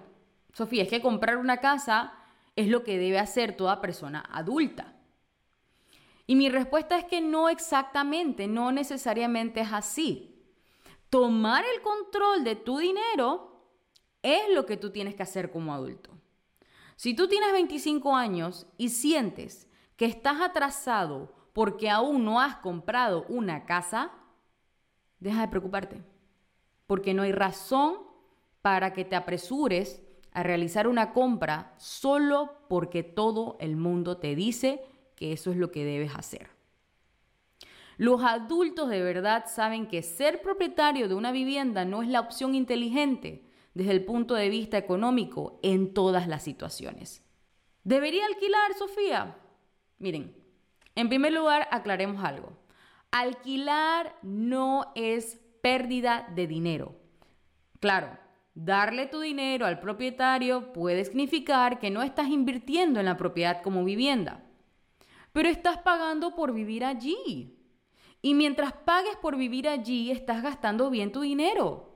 Sofía, 0.52 0.82
es 0.82 0.88
que 0.88 1.00
comprar 1.00 1.36
una 1.36 1.58
casa 1.58 2.12
es 2.56 2.68
lo 2.68 2.82
que 2.82 2.98
debe 2.98 3.18
hacer 3.18 3.56
toda 3.56 3.80
persona 3.80 4.24
adulta. 4.32 4.94
Y 6.30 6.36
mi 6.36 6.48
respuesta 6.48 6.96
es 6.96 7.06
que 7.06 7.20
no 7.20 7.48
exactamente, 7.48 8.46
no 8.46 8.70
necesariamente 8.70 9.62
es 9.62 9.72
así. 9.72 10.40
Tomar 11.08 11.64
el 11.64 11.82
control 11.82 12.44
de 12.44 12.54
tu 12.54 12.78
dinero 12.78 13.66
es 14.22 14.42
lo 14.54 14.64
que 14.64 14.76
tú 14.76 14.92
tienes 14.92 15.16
que 15.16 15.24
hacer 15.24 15.50
como 15.50 15.74
adulto. 15.74 16.12
Si 16.94 17.14
tú 17.14 17.26
tienes 17.26 17.50
25 17.50 18.14
años 18.14 18.68
y 18.78 18.90
sientes 18.90 19.68
que 19.96 20.04
estás 20.04 20.40
atrasado 20.40 21.34
porque 21.52 21.90
aún 21.90 22.24
no 22.24 22.40
has 22.40 22.58
comprado 22.58 23.26
una 23.28 23.66
casa, 23.66 24.12
deja 25.18 25.40
de 25.40 25.48
preocuparte, 25.48 26.04
porque 26.86 27.12
no 27.12 27.24
hay 27.24 27.32
razón 27.32 27.96
para 28.62 28.92
que 28.92 29.04
te 29.04 29.16
apresures 29.16 30.00
a 30.30 30.44
realizar 30.44 30.86
una 30.86 31.12
compra 31.12 31.74
solo 31.76 32.66
porque 32.68 33.02
todo 33.02 33.56
el 33.58 33.74
mundo 33.74 34.18
te 34.18 34.36
dice 34.36 34.80
que 35.20 35.32
eso 35.32 35.50
es 35.50 35.58
lo 35.58 35.70
que 35.70 35.84
debes 35.84 36.14
hacer. 36.16 36.48
Los 37.98 38.22
adultos 38.22 38.88
de 38.88 39.02
verdad 39.02 39.44
saben 39.46 39.86
que 39.86 40.02
ser 40.02 40.40
propietario 40.40 41.08
de 41.08 41.14
una 41.14 41.30
vivienda 41.30 41.84
no 41.84 42.02
es 42.02 42.08
la 42.08 42.20
opción 42.20 42.54
inteligente 42.54 43.44
desde 43.74 43.92
el 43.92 44.06
punto 44.06 44.34
de 44.34 44.48
vista 44.48 44.78
económico 44.78 45.60
en 45.62 45.92
todas 45.92 46.26
las 46.26 46.42
situaciones. 46.42 47.22
¿Debería 47.84 48.24
alquilar, 48.24 48.72
Sofía? 48.78 49.36
Miren, 49.98 50.34
en 50.94 51.10
primer 51.10 51.34
lugar, 51.34 51.68
aclaremos 51.70 52.24
algo. 52.24 52.54
Alquilar 53.10 54.16
no 54.22 54.92
es 54.94 55.38
pérdida 55.60 56.26
de 56.34 56.46
dinero. 56.46 56.94
Claro, 57.78 58.18
darle 58.54 59.06
tu 59.06 59.20
dinero 59.20 59.66
al 59.66 59.80
propietario 59.80 60.72
puede 60.72 61.04
significar 61.04 61.78
que 61.78 61.90
no 61.90 62.02
estás 62.02 62.28
invirtiendo 62.28 62.98
en 62.98 63.06
la 63.06 63.18
propiedad 63.18 63.60
como 63.60 63.84
vivienda 63.84 64.46
pero 65.32 65.48
estás 65.48 65.78
pagando 65.78 66.34
por 66.34 66.52
vivir 66.52 66.84
allí. 66.84 67.56
Y 68.22 68.34
mientras 68.34 68.72
pagues 68.72 69.16
por 69.16 69.36
vivir 69.36 69.68
allí, 69.68 70.10
estás 70.10 70.42
gastando 70.42 70.90
bien 70.90 71.12
tu 71.12 71.20
dinero. 71.20 71.90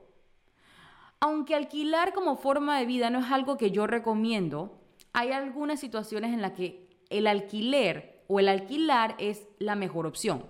Aunque 1.19 1.55
alquilar 1.55 2.13
como 2.13 2.37
forma 2.37 2.79
de 2.79 2.85
vida 2.85 3.09
no 3.09 3.19
es 3.19 3.31
algo 3.31 3.57
que 3.57 3.71
yo 3.71 3.87
recomiendo, 3.87 4.81
hay 5.13 5.31
algunas 5.31 5.79
situaciones 5.79 6.33
en 6.33 6.41
las 6.41 6.51
que 6.53 6.89
el 7.09 7.27
alquiler 7.27 8.23
o 8.27 8.39
el 8.39 8.49
alquilar 8.49 9.15
es 9.19 9.47
la 9.59 9.75
mejor 9.75 10.07
opción, 10.07 10.49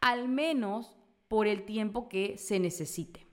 al 0.00 0.28
menos 0.28 0.96
por 1.28 1.46
el 1.46 1.64
tiempo 1.64 2.08
que 2.08 2.36
se 2.38 2.58
necesite. 2.58 3.26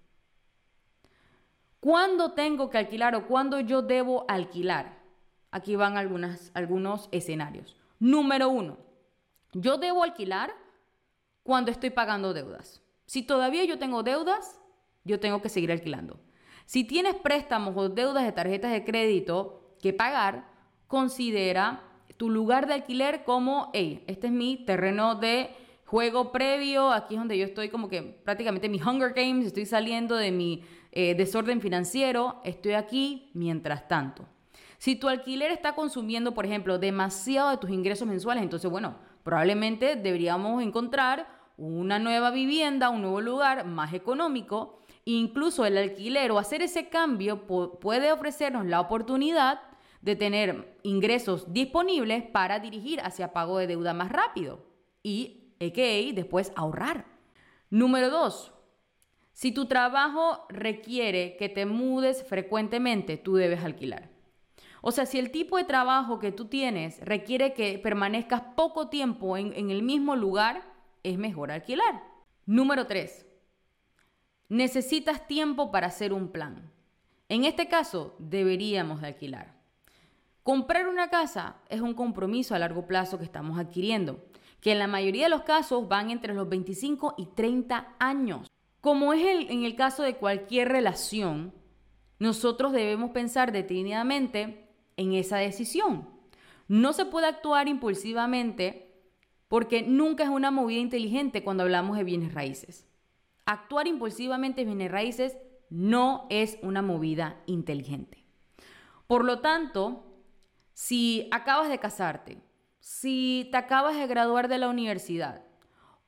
¿Cuándo 1.80 2.34
tengo 2.34 2.70
que 2.70 2.78
alquilar 2.78 3.16
o 3.16 3.28
cuándo 3.28 3.60
yo 3.60 3.82
debo 3.82 4.26
alquilar? 4.28 5.04
Aquí 5.52 5.76
van 5.76 5.98
algunos 5.98 7.10
escenarios. 7.12 7.76
Número 8.00 8.50
uno, 8.50 8.78
yo 9.54 9.78
debo 9.78 10.04
alquilar 10.04 10.54
cuando 11.44 11.72
estoy 11.72 11.92
pagando 11.92 12.34
deudas. 12.34 12.82
Si 13.06 13.24
todavía 13.24 13.64
yo 13.66 13.78
tengo 13.78 14.04
deudas, 14.04 14.60
yo 15.04 15.20
tengo 15.20 15.42
que 15.42 15.50
seguir 15.50 15.72
alquilando. 15.72 16.20
Si 16.66 16.84
tienes 16.84 17.16
préstamos 17.16 17.76
o 17.78 17.90
deudas 17.90 18.26
de 18.26 18.32
tarjetas 18.32 18.72
de 18.72 18.84
crédito 18.84 19.76
que 19.80 19.94
pagar, 19.94 20.50
considera 20.88 21.84
tu 22.18 22.30
lugar 22.30 22.68
de 22.68 22.74
alquiler 22.74 23.24
como, 23.24 23.70
hey, 23.74 24.04
este 24.08 24.28
es 24.28 24.34
mi 24.34 24.58
terreno 24.66 25.16
de 25.16 25.50
juego 25.86 26.32
previo, 26.32 26.92
aquí 26.92 27.14
es 27.14 27.20
donde 27.20 27.38
yo 27.38 27.46
estoy 27.46 27.70
como 27.70 27.88
que 27.88 28.02
prácticamente 28.02 28.70
mi 28.70 28.82
Hunger 28.82 29.14
Games, 29.14 29.46
estoy 29.46 29.66
saliendo 29.66 30.16
de 30.16 30.32
mi 30.32 30.64
eh, 30.92 31.14
desorden 31.14 31.62
financiero, 31.62 32.42
estoy 32.44 32.74
aquí 32.74 33.30
mientras 33.34 33.88
tanto. 33.88 34.26
Si 34.78 34.96
tu 34.96 35.08
alquiler 35.08 35.52
está 35.52 35.76
consumiendo, 35.76 36.34
por 36.34 36.46
ejemplo, 36.46 36.78
demasiado 36.78 37.50
de 37.52 37.58
tus 37.58 37.70
ingresos 37.70 38.08
mensuales, 38.08 38.44
entonces, 38.44 38.70
bueno, 38.70 38.96
probablemente 39.24 39.96
deberíamos 39.96 40.62
encontrar 40.62 41.28
una 41.58 42.00
nueva 42.00 42.32
vivienda, 42.32 42.90
un 42.90 43.02
nuevo 43.02 43.22
lugar 43.22 43.66
más 43.66 43.94
económico. 43.94 44.80
Incluso 45.06 45.66
el 45.66 45.78
alquiler 45.78 46.32
o 46.32 46.40
hacer 46.40 46.62
ese 46.62 46.90
cambio 46.90 47.46
puede 47.48 48.12
ofrecernos 48.12 48.66
la 48.66 48.82
oportunidad 48.82 49.62
de 50.02 50.16
tener 50.16 50.78
ingresos 50.84 51.52
disponibles 51.54 52.24
para 52.24 52.60
dirigir 52.60 53.02
hacia 53.02 53.34
pago 53.34 53.58
de 53.58 53.68
deuda 53.68 53.94
más 53.94 54.12
rápido 54.12 54.66
y, 55.02 55.56
a.k.a., 55.60 56.14
después 56.14 56.52
ahorrar. 56.56 57.06
Número 57.70 58.10
dos, 58.10 58.54
si 59.34 59.52
tu 59.52 59.66
trabajo 59.66 60.46
requiere 60.50 61.36
que 61.38 61.50
te 61.50 61.66
mudes 61.66 62.24
frecuentemente, 62.24 63.18
tú 63.18 63.36
debes 63.36 63.64
alquilar. 63.64 64.15
O 64.88 64.92
sea, 64.92 65.08
si 65.08 65.18
el 65.18 65.32
tipo 65.32 65.58
de 65.58 65.64
trabajo 65.64 66.20
que 66.20 66.32
tú 66.32 66.46
tienes 66.46 67.00
requiere 67.02 67.56
que 67.56 67.80
permanezcas 67.80 68.44
poco 68.56 68.88
tiempo 68.88 69.36
en, 69.36 69.72
el 69.72 69.82
mismo 69.82 70.16
lugar, 70.16 70.62
es 71.02 71.18
mejor 71.18 71.52
alquilar. 71.52 72.04
Número 72.46 72.86
tres, 72.86 73.26
necesitas 74.48 75.26
tiempo 75.26 75.72
para 75.72 75.88
hacer 75.88 76.14
un 76.14 76.28
plan. 76.28 76.72
En 77.30 77.46
este 77.46 77.68
caso, 77.68 78.16
deberíamos 78.20 79.02
de 79.02 79.08
alquilar. 79.08 79.56
Comprar 80.44 80.88
una 80.88 81.10
casa 81.10 81.56
es 81.68 81.82
un 81.82 81.96
compromiso 81.96 82.54
a 82.54 82.60
largo 82.60 82.86
plazo 82.86 83.18
que 83.18 83.26
estamos 83.26 83.58
adquiriendo, 83.58 84.24
que 84.62 84.74
en 84.74 84.78
la 84.78 84.86
mayoría 84.86 85.24
de 85.24 85.32
los 85.32 85.42
casos 85.42 85.88
van 85.88 86.12
entre 86.12 86.36
los 86.36 86.48
25 86.48 87.16
y 87.18 87.26
30 87.26 87.96
años. 87.98 88.52
Como 88.82 89.14
es 89.14 89.26
el, 89.26 89.50
en 89.50 89.64
el 89.64 89.76
caso 89.76 90.04
de 90.04 90.18
cualquier 90.18 90.70
relación, 90.70 91.56
nosotros 92.20 92.72
debemos 92.72 93.10
pensar 93.10 93.52
detenidamente 93.52 94.65
en 94.98 95.14
esa 95.14 95.38
decisión. 95.38 96.10
No 96.68 96.94
se 96.94 97.06
puede 97.06 97.28
actuar 97.28 97.68
impulsivamente 97.68 98.86
porque 99.48 99.84
nunca 99.84 100.24
es 100.24 100.30
una 100.30 100.52
movida 100.52 100.80
inteligente 100.80 101.44
cuando 101.44 101.64
hablamos 101.64 101.98
de 101.98 102.04
bienes 102.04 102.34
raíces. 102.34 102.88
Actuar 103.46 103.88
impulsivamente 103.88 104.62
en 104.62 104.68
bienes 104.68 104.92
raíces 104.92 105.38
no 105.70 106.26
es 106.30 106.58
una 106.62 106.82
movida 106.82 107.42
inteligente. 107.46 108.26
Por 109.08 109.24
lo 109.24 109.40
tanto, 109.40 110.04
si 110.74 111.28
acabas 111.32 111.70
de 111.70 111.80
casarte, 111.80 112.40
si 112.80 113.48
te 113.52 113.58
acabas 113.58 113.96
de 113.96 114.08
graduar 114.08 114.48
de 114.48 114.58
la 114.58 114.70
universidad 114.70 115.44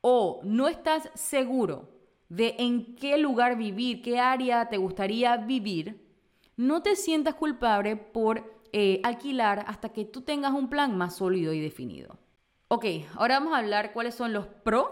o 0.02 0.42
no 0.44 0.68
estás 0.68 1.10
seguro 1.14 1.90
de 2.30 2.56
en 2.60 2.96
qué 2.96 3.18
lugar 3.18 3.58
vivir, 3.58 4.02
qué 4.02 4.20
área 4.20 4.68
te 4.70 4.78
gustaría 4.78 5.38
vivir, 5.38 6.06
no 6.56 6.82
te 6.82 6.96
sientas 6.96 7.36
culpable 7.36 7.96
por 7.96 8.57
eh, 8.74 9.02
alquilar 9.04 9.66
hasta 9.68 9.90
que 9.90 10.06
tú 10.06 10.22
tengas 10.22 10.54
un 10.54 10.70
plan 10.70 10.98
más 10.98 11.18
sólido 11.18 11.54
y 11.54 11.60
definido. 11.60 12.18
Ok, 12.68 12.86
ahora 13.16 13.40
vamos 13.40 13.54
a 13.54 13.60
hablar 13.60 13.94
cuáles 13.94 14.16
son 14.16 14.34
los 14.34 14.48
pros 14.48 14.90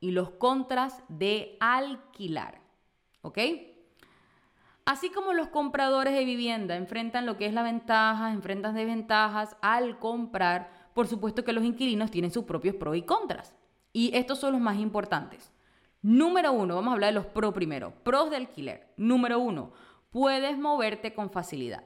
y 0.00 0.10
los 0.10 0.30
contras 0.30 1.02
de 1.08 1.56
alquilar. 1.60 2.60
¿Ok? 3.22 3.38
Así 4.84 5.08
como 5.08 5.32
los 5.32 5.48
compradores 5.48 6.12
de 6.12 6.26
vivienda 6.26 6.76
enfrentan 6.76 7.24
lo 7.24 7.38
que 7.38 7.46
es 7.46 7.54
la 7.54 7.62
ventaja, 7.62 8.32
enfrentan 8.32 8.74
desventajas 8.74 9.56
al 9.62 9.98
comprar, 9.98 10.90
por 10.92 11.06
supuesto 11.06 11.42
que 11.42 11.54
los 11.54 11.64
inquilinos 11.64 12.10
tienen 12.10 12.30
sus 12.30 12.44
propios 12.44 12.76
pros 12.76 12.96
y 12.96 13.02
contras. 13.02 13.54
Y 13.94 14.14
estos 14.14 14.40
son 14.40 14.52
los 14.52 14.60
más 14.60 14.76
importantes. 14.76 15.50
Número 16.02 16.52
uno, 16.52 16.74
vamos 16.74 16.90
a 16.90 16.94
hablar 16.94 17.14
de 17.14 17.20
los 17.20 17.26
pros 17.26 17.54
primero. 17.54 17.94
Pros 18.02 18.28
de 18.28 18.36
alquiler. 18.36 18.92
Número 18.98 19.38
uno, 19.38 19.72
puedes 20.10 20.58
moverte 20.58 21.14
con 21.14 21.30
facilidad. 21.30 21.82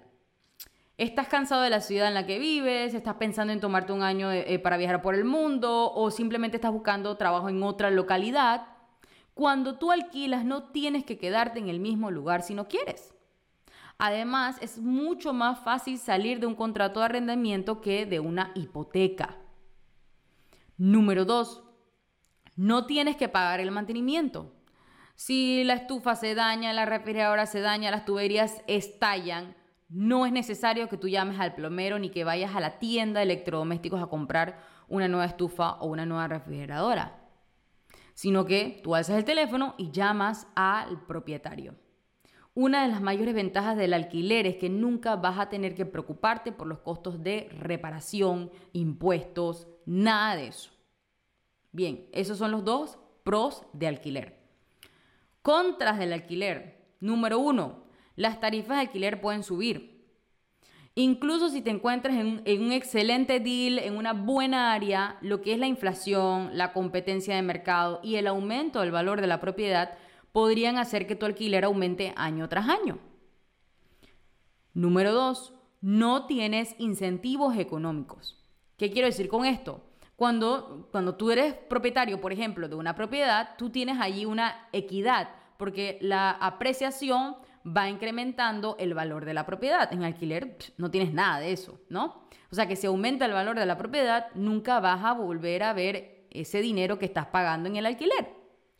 Estás 0.99 1.28
cansado 1.28 1.62
de 1.62 1.71
la 1.71 1.81
ciudad 1.81 2.09
en 2.09 2.14
la 2.14 2.26
que 2.26 2.40
vives, 2.40 2.93
estás 2.93 3.14
pensando 3.14 3.52
en 3.52 3.61
tomarte 3.61 3.93
un 3.93 4.02
año 4.02 4.33
eh, 4.33 4.52
eh, 4.52 4.59
para 4.59 4.76
viajar 4.76 5.00
por 5.00 5.14
el 5.14 5.25
mundo 5.25 5.93
o 5.93 6.11
simplemente 6.11 6.57
estás 6.57 6.73
buscando 6.73 7.17
trabajo 7.17 7.49
en 7.49 7.62
otra 7.62 7.88
localidad 7.93 8.67
cuando 9.33 9.78
tú 9.78 9.93
alquilas 9.93 10.45
no 10.45 10.64
tienes 10.64 11.05
que 11.05 11.17
quedarte 11.17 11.61
en 11.61 11.69
el 11.69 11.78
mismo 11.78 12.11
lugar 12.11 12.43
si 12.43 12.52
no 12.52 12.67
quieres. 12.67 13.14
Además, 13.97 14.57
es 14.61 14.78
mucho 14.78 15.33
más 15.33 15.61
fácil 15.61 15.99
salir 15.99 16.40
de 16.40 16.47
un 16.47 16.57
contrato 16.57 16.99
de 16.99 17.07
arrendamiento 17.07 17.81
que 17.81 18.05
de 18.05 18.19
una 18.19 18.50
hipoteca. 18.57 19.37
Número 20.76 21.25
dos, 21.25 21.62
no 22.57 22.87
tienes 22.87 23.17
que 23.17 23.28
pagar 23.28 23.61
el 23.61 23.71
mantenimiento. 23.71 24.52
Si 25.14 25.62
la 25.62 25.75
estufa 25.75 26.17
se 26.17 26.35
daña, 26.35 26.73
la 26.73 26.87
refrigeradora 26.87 27.47
se 27.47 27.61
daña, 27.61 27.93
las 27.93 28.05
tuberías 28.05 28.62
estallan, 28.67 29.55
no 29.88 30.26
es 30.26 30.33
necesario 30.33 30.88
que 30.88 30.97
tú 30.97 31.09
llames 31.09 31.40
al 31.40 31.54
plomero 31.54 31.99
ni 31.99 32.11
que 32.11 32.25
vayas 32.25 32.54
a 32.54 32.61
la 32.61 32.78
tienda 32.78 33.21
de 33.21 33.25
electrodomésticos 33.25 34.02
a 34.02 34.09
comprar 34.09 34.59
una 34.88 35.09
nueva 35.09 35.26
estufa 35.26 35.75
o 35.80 35.87
una 35.87 36.07
nueva 36.07 36.28
refrigeradora 36.28 37.18
sino 38.18 38.47
que 38.47 38.80
tú 38.83 38.97
alzas 38.97 39.16
el 39.16 39.25
teléfono 39.25 39.76
y 39.78 39.92
llamas 39.92 40.49
al 40.57 41.07
propietario. 41.07 41.76
Una 42.52 42.83
de 42.83 42.88
las 42.88 43.00
mayores 43.00 43.33
ventajas 43.33 43.76
del 43.76 43.95
alquiler 43.95 44.45
es 44.45 44.57
que 44.57 44.68
nunca 44.68 45.14
vas 45.14 45.38
a 45.38 45.49
tener 45.49 45.76
que 45.76 45.87
preocuparte 45.87 46.50
por 46.50 46.66
los 46.66 46.80
costos 46.80 47.22
de 47.22 47.48
reparación, 47.61 48.51
impuestos, 48.72 49.68
nada 49.87 50.35
de 50.35 50.48
eso. 50.48 50.72
Bien, 51.70 52.09
esos 52.11 52.38
son 52.38 52.51
los 52.51 52.64
dos 52.64 52.98
pros 53.22 53.62
de 53.72 53.87
alquiler. 53.87 54.40
Contras 55.40 56.01
del 56.01 56.12
alquiler. 56.12 56.88
Número 56.98 57.38
uno, 57.38 57.85
las 58.18 58.40
tarifas 58.40 58.76
de 58.76 58.81
alquiler 58.81 59.20
pueden 59.20 59.44
subir. 59.44 59.96
Incluso 60.96 61.50
si 61.50 61.62
te 61.62 61.70
encuentras 61.70 62.16
en, 62.16 62.62
un 62.62 62.72
excelente 62.72 63.38
deal, 63.38 63.78
en 63.78 63.96
una 63.96 64.12
buena 64.12 64.72
área, 64.72 65.18
lo 65.20 65.40
que 65.40 65.52
es 65.52 65.59
la 65.61 65.68
inflación, 65.68 66.50
la 66.54 66.72
competencia 66.72 67.37
de 67.37 67.42
mercado 67.42 68.00
y 68.02 68.16
el 68.16 68.26
aumento 68.26 68.81
del 68.81 68.90
valor 68.90 69.20
de 69.20 69.28
la 69.28 69.38
propiedad 69.38 69.96
podrían 70.33 70.78
hacer 70.78 71.07
que 71.07 71.14
tu 71.14 71.26
alquiler 71.26 71.64
aumente 71.64 72.12
año 72.16 72.48
tras 72.48 72.68
año. 72.68 72.98
Número 74.74 75.12
dos, 75.12 75.54
no 75.81 76.26
tienes 76.26 76.74
incentivos 76.78 77.57
económicos. 77.57 78.44
¿Qué 78.76 78.90
quiero 78.90 79.07
decir 79.07 79.28
con 79.28 79.44
esto? 79.44 79.85
Cuando, 80.16 80.88
cuando 80.90 81.14
tú 81.14 81.31
eres 81.31 81.54
propietario, 81.54 82.20
por 82.20 82.33
ejemplo, 82.33 82.68
de 82.68 82.74
una 82.74 82.96
propiedad, 82.96 83.50
tú 83.57 83.70
tienes 83.70 84.00
allí 84.00 84.24
una 84.24 84.66
equidad, 84.72 85.28
porque 85.57 85.98
la 86.00 86.33
apreciación 86.33 87.37
va 87.66 87.88
incrementando 87.88 88.77
el 88.79 88.94
valor 88.94 89.25
de 89.25 89.35
la 89.35 89.47
propiedad. 89.47 89.92
En 89.92 90.05
alquiler 90.05 90.57
no 90.77 90.90
tienes 90.90 91.12
nada 91.12 91.40
de 91.40 91.53
eso, 91.53 91.81
¿no? 91.88 92.29
O 92.51 92.55
sea 92.55 92.66
que 92.66 92.77
si 92.77 92.87
aumenta 92.87 93.27
el 93.27 93.33
valor 93.33 93.59
de 93.59 93.66
la 93.66 93.77
propiedad, 93.77 94.29
nunca 94.35 94.81
vas 94.81 95.05
a 95.05 95.12
volver 95.12 95.62
a 95.62 95.73
ver 95.73 96.27
ese 96.31 96.61
dinero 96.61 96.99
que 96.99 97.07
estás 97.07 97.27
pagando 97.27 97.68
en 97.68 97.77
el 97.77 97.87
alquiler. 97.87 98.29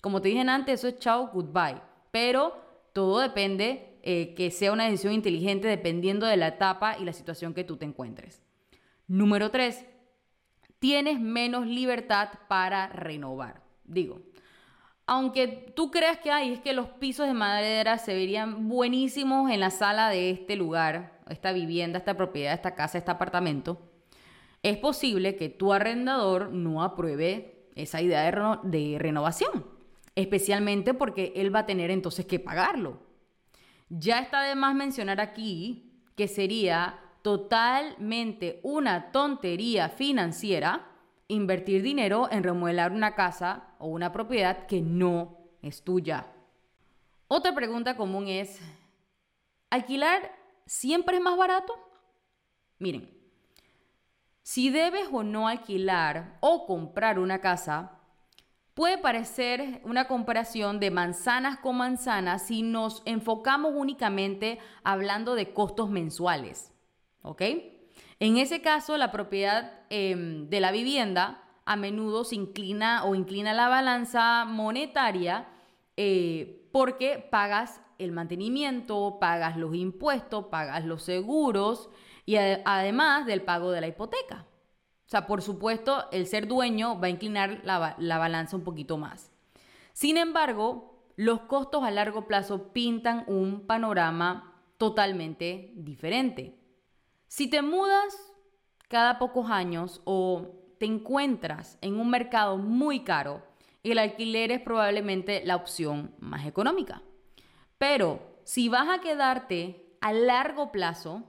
Como 0.01 0.23
te 0.23 0.29
dije 0.29 0.41
antes, 0.41 0.81
eso 0.81 0.89
es 0.89 0.99
chao, 0.99 1.31
goodbye. 1.33 1.81
Pero 2.11 2.57
todo 2.93 3.21
depende 3.21 3.99
eh, 4.03 4.35
que 4.35 4.51
sea 4.51 4.73
una 4.73 4.85
decisión 4.85 5.13
inteligente 5.13 5.69
dependiendo 5.69 6.27
de 6.27 6.37
la 6.37 6.49
etapa 6.49 6.97
y 6.99 7.05
la 7.05 7.13
situación 7.13 7.53
que 7.53 7.65
tú 7.65 7.77
te 7.77 7.85
encuentres. 7.85 8.43
Número 9.07 9.51
tres, 9.51 9.85
tienes 10.79 11.21
menos 11.21 11.67
libertad 11.67 12.31
para 12.49 12.89
renovar. 12.89 13.63
Digo, 13.85 14.23
aunque 15.09 15.73
tú 15.75 15.91
creas 15.91 16.19
que 16.19 16.31
hay, 16.31 16.53
es 16.53 16.61
que 16.61 16.75
los 16.75 16.87
pisos 16.87 17.27
de 17.27 17.33
madera 17.33 17.97
se 17.97 18.13
verían 18.13 18.69
buenísimos 18.69 19.51
en 19.51 19.59
la 19.59 19.71
sala 19.71 20.11
de 20.11 20.29
este 20.29 20.55
lugar, 20.55 21.19
esta 21.31 21.53
vivienda, 21.53 21.99
esta 21.99 22.15
propiedad, 22.15 22.53
esta 22.53 22.75
casa, 22.75 22.99
este 22.99 23.11
apartamento, 23.11 23.81
es 24.63 24.77
posible 24.77 25.35
que 25.35 25.49
tu 25.49 25.73
arrendador 25.73 26.53
no 26.53 26.83
apruebe 26.83 27.71
esa 27.75 28.03
idea 28.03 28.23
de, 28.23 28.69
de 28.69 28.99
renovación, 28.99 29.65
especialmente 30.15 30.93
porque 30.93 31.33
él 31.37 31.55
va 31.55 31.61
a 31.61 31.67
tener 31.67 31.91
entonces 31.91 32.27
que 32.27 32.39
pagarlo. 32.39 33.01
Ya 33.89 34.19
está 34.19 34.43
de 34.43 34.57
más 34.57 34.75
mencionar 34.75 35.23
aquí 35.23 35.91
que 36.17 36.29
sería 36.29 37.01
totalmente 37.23 38.61
una 38.63 39.11
tontería 39.11 39.89
financiera 39.89 40.87
invertir 41.29 41.83
dinero 41.83 42.29
en 42.31 42.43
remodelar 42.43 42.93
una 42.93 43.15
casa 43.15 43.75
o 43.79 43.87
una 43.87 44.13
propiedad 44.13 44.67
que 44.67 44.81
no 44.81 45.39
es 45.63 45.85
tuya. 45.85 46.27
Otra 47.29 47.55
pregunta 47.55 47.97
común 47.97 48.27
es, 48.27 48.59
¿alquilar 49.71 50.35
siempre 50.67 51.19
es 51.19 51.23
más 51.23 51.37
barato? 51.37 51.75
Miren, 52.79 53.15
si 54.43 54.71
debes 54.71 55.09
o 55.13 55.23
no 55.23 55.47
alquilar 55.47 56.39
o 56.41 56.67
comprar 56.67 57.19
una 57.19 57.41
casa, 57.43 58.01
puede 58.73 58.97
parecer 58.97 59.83
una 59.85 60.09
comparación 60.09 60.81
de 60.81 60.91
manzanas 60.91 61.59
con 61.59 61.77
manzanas 61.77 62.47
si 62.47 62.63
nos 62.63 63.03
enfocamos 63.05 63.75
únicamente 63.75 64.59
hablando 64.85 65.35
de 65.35 65.53
costos 65.53 65.91
mensuales. 65.91 66.73
¿Ok? 67.21 67.43
En 68.21 68.37
ese 68.37 68.61
caso, 68.61 68.97
la 68.97 69.13
propiedad 69.13 69.73
em, 69.91 70.49
de 70.49 70.61
la 70.61 70.73
vivienda 70.73 71.43
a 71.65 71.77
menudo 71.77 72.25
se 72.25 72.35
inclina 72.35 73.05
o 73.05 73.15
inclina 73.15 73.53
la 73.53 73.69
balanza 73.69 74.45
monetaria 74.45 75.47
eh, 75.97 76.69
porque 76.73 77.27
pagas 77.31 77.81
el 77.99 78.13
mantenimiento, 78.13 79.19
pagas 79.21 79.57
los 79.57 79.75
impuestos, 79.75 80.47
pagas 80.47 80.85
los 80.85 81.03
seguros 81.03 81.91
y 82.25 82.37
además 82.37 83.27
del 83.27 83.43
pago 83.43 83.71
de 83.71 83.81
la 83.81 83.89
hipoteca. 83.89 84.47
O 85.07 85.11
sea, 85.11 85.27
por 85.27 85.43
supuesto, 85.43 86.05
el 86.13 86.27
ser 86.27 86.47
dueño 86.47 87.01
va 87.01 87.07
a 87.07 87.11
inclinar 87.11 87.61
la, 87.65 87.97
la 87.99 88.19
balanza 88.19 88.57
un 88.57 88.65
poquito 88.65 88.99
más. 88.99 89.33
Sin 89.93 90.17
embargo, 90.17 91.07
los 91.17 91.41
costos 91.41 91.83
a 91.83 91.91
largo 91.91 92.27
plazo 92.27 92.73
pintan 92.73 93.25
un 93.27 93.67
panorama 93.67 94.63
totalmente 94.77 95.73
diferente. 95.75 96.58
Si 97.29 97.49
te 97.49 97.63
mudas 97.63 98.35
cada 98.89 99.19
pocos 99.19 99.51
años 99.51 100.01
o 100.05 100.75
te 100.79 100.87
encuentras 100.87 101.79
en 101.81 102.01
un 102.01 102.11
mercado 102.11 102.57
muy 102.57 103.05
caro, 103.05 103.43
el 103.83 103.99
alquiler 103.99 104.51
es 104.51 104.61
probablemente 104.61 105.43
la 105.45 105.57
opción 105.57 106.15
más 106.19 106.47
económica. 106.47 107.03
Pero 107.79 108.21
si 108.45 108.69
vas 108.69 108.89
a 108.89 109.01
quedarte 109.01 109.97
a 110.01 110.13
largo 110.13 110.73
plazo, 110.73 111.23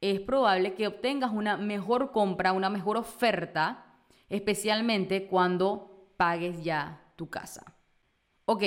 es 0.00 0.20
probable 0.20 0.74
que 0.74 0.86
obtengas 0.86 1.32
una 1.32 1.56
mejor 1.56 2.12
compra, 2.12 2.52
una 2.52 2.70
mejor 2.70 2.96
oferta, 2.96 3.84
especialmente 4.28 5.26
cuando 5.26 6.12
pagues 6.16 6.62
ya 6.62 7.02
tu 7.16 7.28
casa. 7.28 7.74
Ok, 8.44 8.62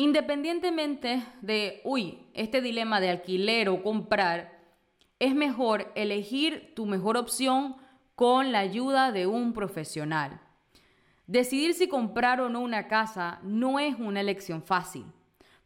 Independientemente 0.00 1.22
de, 1.42 1.82
uy, 1.84 2.20
este 2.32 2.62
dilema 2.62 3.00
de 3.00 3.10
alquiler 3.10 3.68
o 3.68 3.82
comprar, 3.82 4.59
es 5.20 5.34
mejor 5.34 5.92
elegir 5.94 6.72
tu 6.74 6.86
mejor 6.86 7.16
opción 7.16 7.76
con 8.16 8.52
la 8.52 8.58
ayuda 8.60 9.12
de 9.12 9.26
un 9.26 9.52
profesional. 9.52 10.40
Decidir 11.26 11.74
si 11.74 11.88
comprar 11.88 12.40
o 12.40 12.48
no 12.48 12.60
una 12.60 12.88
casa 12.88 13.38
no 13.44 13.78
es 13.78 13.94
una 13.98 14.20
elección 14.20 14.62
fácil. 14.62 15.04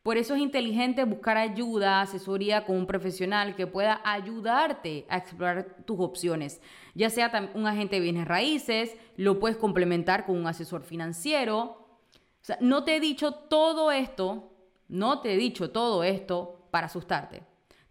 Por 0.03 0.19
eso 0.19 0.35
es 0.35 0.43
inteligente 0.43 1.05
buscar 1.05 1.38
ayuda, 1.38 2.03
asesoría 2.03 2.67
con 2.67 2.77
un 2.77 2.87
profesional 2.87 3.57
que 3.57 3.67
pueda 3.67 4.03
ayudarte 4.05 5.07
a 5.09 5.17
explorar 5.17 5.77
tus 5.87 5.99
opciones, 5.99 6.61
ya 6.95 7.09
sea 7.09 7.51
un 7.55 7.67
agente 7.67 7.97
de 7.97 8.03
bienes 8.03 8.29
raíces, 8.29 8.95
lo 9.17 9.40
puedes 9.40 9.57
complementar 9.57 10.27
con 10.27 10.37
un 10.37 10.47
asesor 10.47 10.83
financiero. 10.83 11.88
No 12.61 12.85
te 12.85 12.97
he 12.97 13.01
dicho 13.01 13.33
todo 13.33 13.90
esto, 13.90 14.53
no 14.88 15.21
te 15.23 15.33
he 15.33 15.37
dicho 15.38 15.71
todo 15.71 16.05
esto 16.05 16.69
para 16.71 16.88
asustarte. 16.88 17.43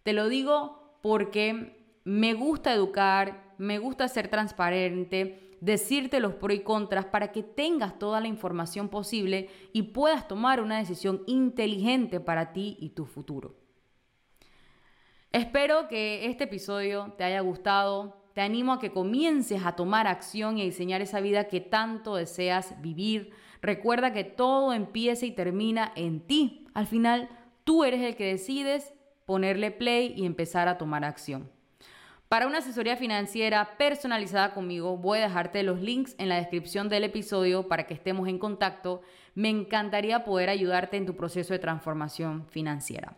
Te 0.04 0.12
lo 0.12 0.28
digo 0.28 0.83
porque 1.04 1.76
me 2.04 2.32
gusta 2.32 2.72
educar, 2.72 3.52
me 3.58 3.78
gusta 3.78 4.08
ser 4.08 4.28
transparente, 4.28 5.58
decirte 5.60 6.18
los 6.18 6.32
pros 6.32 6.56
y 6.56 6.60
contras 6.60 7.04
para 7.04 7.30
que 7.30 7.42
tengas 7.42 7.98
toda 7.98 8.22
la 8.22 8.26
información 8.26 8.88
posible 8.88 9.50
y 9.74 9.82
puedas 9.82 10.26
tomar 10.26 10.62
una 10.62 10.78
decisión 10.78 11.22
inteligente 11.26 12.20
para 12.20 12.54
ti 12.54 12.78
y 12.80 12.88
tu 12.94 13.04
futuro. 13.04 13.54
Espero 15.30 15.88
que 15.88 16.24
este 16.24 16.44
episodio 16.44 17.12
te 17.18 17.24
haya 17.24 17.40
gustado. 17.40 18.16
Te 18.32 18.40
animo 18.40 18.72
a 18.72 18.80
que 18.80 18.90
comiences 18.90 19.66
a 19.66 19.76
tomar 19.76 20.06
acción 20.06 20.56
y 20.56 20.62
a 20.62 20.64
diseñar 20.64 21.02
esa 21.02 21.20
vida 21.20 21.48
que 21.48 21.60
tanto 21.60 22.16
deseas 22.16 22.80
vivir. 22.80 23.32
Recuerda 23.60 24.14
que 24.14 24.24
todo 24.24 24.72
empieza 24.72 25.26
y 25.26 25.32
termina 25.32 25.92
en 25.96 26.26
ti. 26.26 26.66
Al 26.72 26.86
final, 26.86 27.28
tú 27.64 27.84
eres 27.84 28.00
el 28.00 28.16
que 28.16 28.24
decides 28.24 28.94
ponerle 29.26 29.70
play 29.70 30.14
y 30.16 30.26
empezar 30.26 30.68
a 30.68 30.78
tomar 30.78 31.04
acción. 31.04 31.50
Para 32.28 32.46
una 32.46 32.58
asesoría 32.58 32.96
financiera 32.96 33.76
personalizada 33.78 34.54
conmigo, 34.54 34.96
voy 34.96 35.18
a 35.18 35.28
dejarte 35.28 35.62
los 35.62 35.80
links 35.80 36.16
en 36.18 36.28
la 36.28 36.36
descripción 36.36 36.88
del 36.88 37.04
episodio 37.04 37.68
para 37.68 37.86
que 37.86 37.94
estemos 37.94 38.28
en 38.28 38.38
contacto. 38.38 39.02
Me 39.34 39.50
encantaría 39.50 40.24
poder 40.24 40.48
ayudarte 40.48 40.96
en 40.96 41.06
tu 41.06 41.14
proceso 41.14 41.52
de 41.52 41.60
transformación 41.60 42.46
financiera. 42.48 43.16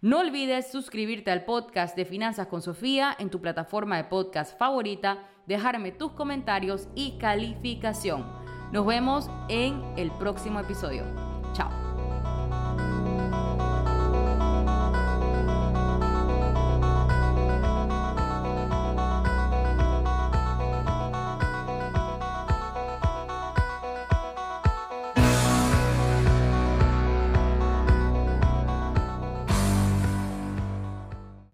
No 0.00 0.18
olvides 0.18 0.72
suscribirte 0.72 1.30
al 1.30 1.44
podcast 1.44 1.94
de 1.94 2.06
Finanzas 2.06 2.46
con 2.46 2.62
Sofía 2.62 3.14
en 3.18 3.28
tu 3.28 3.40
plataforma 3.40 3.98
de 3.98 4.04
podcast 4.04 4.58
favorita, 4.58 5.18
dejarme 5.46 5.92
tus 5.92 6.12
comentarios 6.12 6.88
y 6.94 7.18
calificación. 7.18 8.26
Nos 8.72 8.86
vemos 8.86 9.30
en 9.48 9.82
el 9.96 10.10
próximo 10.12 10.58
episodio. 10.58 11.04
Chao. 11.52 11.89